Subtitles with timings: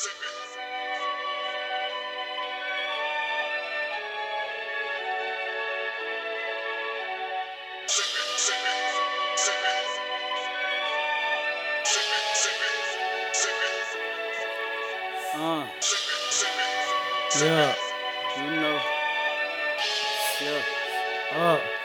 [0.00, 0.06] Uh,
[17.40, 17.74] yeah,
[18.36, 18.78] you know,
[20.40, 20.62] yeah,
[21.34, 21.77] uh.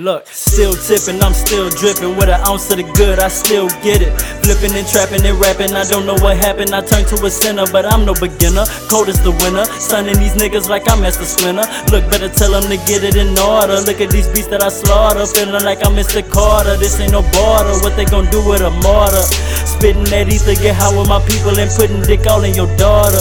[0.00, 2.16] Look, still tipping, I'm still dripping.
[2.16, 4.16] With an ounce of the good, I still get it.
[4.40, 6.72] Flipping and trapping and rapping, I don't know what happened.
[6.72, 8.64] I turned to a sinner, but I'm no beginner.
[8.88, 11.68] Cold is the winner, stunning these niggas like I'm Master Splinter.
[11.92, 13.76] Look, better tell them to get it in order.
[13.84, 16.24] Look at these beats that I slaughter, feeling like I'm Mr.
[16.24, 16.80] Carter.
[16.80, 19.20] This ain't no border, what they gon' do with a martyr?
[19.68, 23.20] Spitting that ether, get high with my people and putting dick all in your daughter.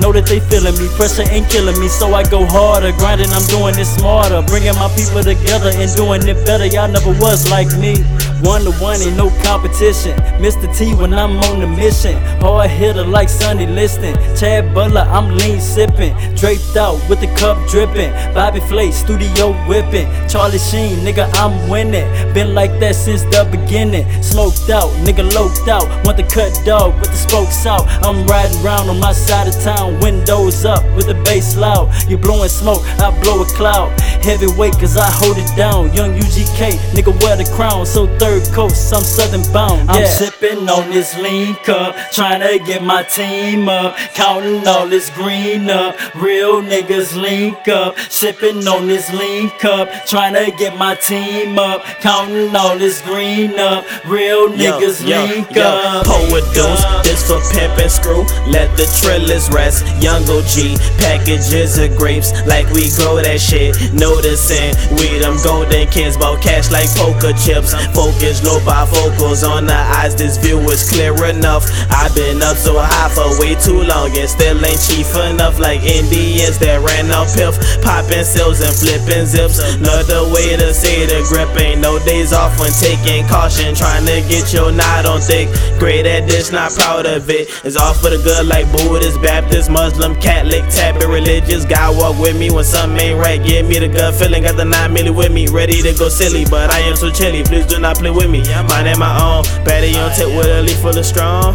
[0.00, 2.90] Know that they feeling me, pressure ain't killing me, so I go harder.
[2.98, 4.42] Grinding, I'm doing it smarter.
[4.42, 6.66] Bringing my people together and doing it better.
[6.66, 7.96] Y'all never was like me.
[8.42, 10.12] One to one, ain't no competition.
[10.36, 10.68] Mr.
[10.76, 12.14] T when I'm on the mission.
[12.40, 14.14] Hard hitter like Sonny Liston.
[14.36, 16.14] Chad Butler, I'm lean sipping.
[16.36, 18.12] Draped out with the cup dripping.
[18.34, 20.06] Bobby Flay, studio whipping.
[20.28, 22.06] Charlie Sheen, nigga, I'm winning.
[22.34, 24.04] Been like that since the beginning.
[24.22, 25.88] Smoked out, nigga, loped out.
[26.04, 27.86] Want the cut dog with the spokes out.
[28.04, 31.88] I'm riding round on my side of town windows up with the bass loud.
[32.10, 33.98] You blowing smoke, I blow a cloud.
[34.22, 35.94] Heavyweight, cause I hold it down.
[36.04, 37.86] Young UGK, nigga, wear the crown.
[37.86, 39.88] So third coast, I'm southern bound.
[39.90, 43.96] I'm sipping on this lean cup, trying to get my team up.
[44.12, 45.96] Counting all this green up.
[46.14, 47.98] Real niggas link up.
[48.10, 51.82] Sipping on this lean cup, trying to get my team up.
[52.02, 53.86] Counting all this green up.
[54.04, 56.04] Real niggas yo, link yo, up.
[56.04, 58.24] Poet dudes, this for pimp and screw.
[58.52, 59.86] Let the trillers rest.
[60.02, 63.74] Young OG, packages of grapes like we grow that shit.
[63.94, 67.74] Noticing we them golden kids, bought cash like poker chips.
[67.94, 70.14] Focus, no bifocals on the eyes.
[70.14, 71.64] This view is clear enough.
[71.90, 75.58] I've been up so high for way too long and still ain't chief enough.
[75.58, 79.58] Like Indians that ran off piff, popping cells and flipping zips.
[79.58, 83.74] Another way to say the grip ain't no days off when taking caution.
[83.74, 85.48] Trying to get your knot on thick.
[85.78, 87.48] Great at this, not proud of it.
[87.64, 91.64] It's all for the good like Buddhist, Baptist, Muslim, Catholic, Tabby, religious.
[91.64, 93.42] God walk with me when something ain't right.
[93.42, 95.46] Give me the gut feeling, got the 9 milli with me.
[95.48, 97.42] Ready to go silly, but I am so chilly.
[97.42, 98.42] Please do not play with me.
[98.68, 99.44] Mine and my own.
[99.64, 101.54] Patty on tip with a leaf full of strong.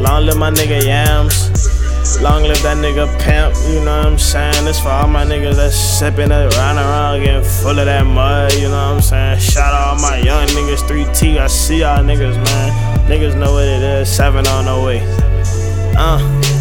[0.00, 1.54] Long live my nigga Yams.
[2.20, 4.66] Long live that nigga pimp, you know what I'm saying?
[4.66, 8.52] This for all my niggas that's sipping it, riding around, getting full of that mud,
[8.54, 9.40] you know what I'm saying?
[9.40, 13.08] Shout out all my young niggas, 3T, I see y'all niggas, man.
[13.08, 15.00] Niggas know what it is, 7 on the way.
[15.96, 16.53] Uh.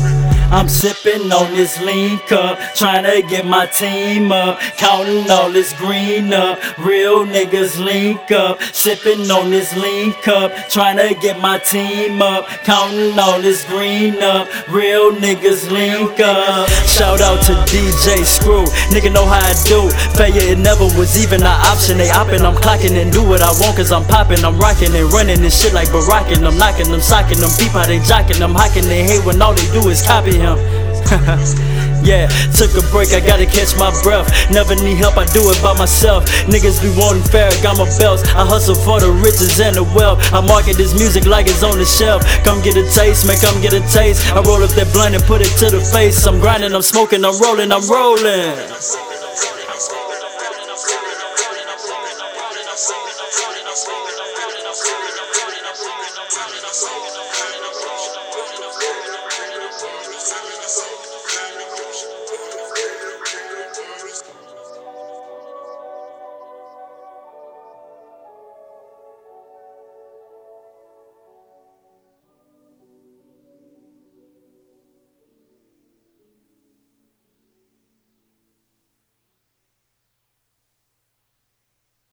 [0.54, 5.74] I'm sipping on this lean cup, trying to get my team up, counting all this
[5.74, 6.60] green up.
[6.78, 12.46] Real niggas link up, sipping on this lean cup, trying to get my team up,
[12.70, 14.48] counting all this green up.
[14.70, 16.70] Real niggas link up.
[16.86, 19.90] Shout out to DJ Screw, nigga know how I do.
[20.14, 21.98] Failure it never was even an option.
[21.98, 25.12] They oppin', I'm clocking and do what I want, cause I'm popping, I'm rocking and
[25.12, 26.46] running and shit like Barackin'.
[26.46, 29.56] I'm knocking them, socking them, peep how they jocking them, hocking they hate when all
[29.56, 30.84] they do is copy him.
[32.04, 34.28] yeah, took a break, I gotta catch my breath.
[34.52, 36.26] Never need help, I do it by myself.
[36.52, 38.24] Niggas be wanting fair, I got my belts.
[38.36, 40.20] I hustle for the riches and the wealth.
[40.34, 42.24] I market this music like it's on the shelf.
[42.44, 44.26] Come get a taste, man, come get a taste.
[44.34, 46.26] I roll up that blunt and put it to the face.
[46.26, 49.13] I'm grinding, I'm smoking, I'm rolling, I'm rolling.